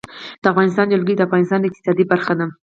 [0.41, 2.45] د افغانستان جلکو د افغانستان د اقتصاد برخه ده.